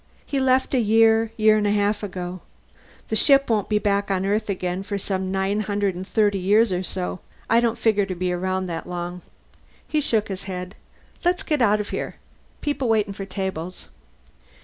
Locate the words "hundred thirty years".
5.59-6.71